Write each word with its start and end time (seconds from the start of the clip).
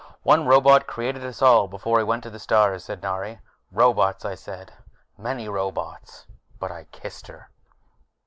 "One 0.23 0.47
Robot 0.47 0.87
created 0.87 1.23
us 1.23 1.43
all 1.43 1.67
before 1.67 1.99
he 1.99 2.03
went 2.03 2.23
to 2.23 2.31
the 2.31 2.39
stars," 2.39 2.83
said 2.83 3.03
Nari. 3.03 3.39
"Robots," 3.71 4.25
I 4.25 4.33
said. 4.33 4.73
"Many 5.15 5.47
Robots." 5.47 6.25
But 6.57 6.71
I 6.71 6.85
kissed 6.85 7.27
her. 7.27 7.51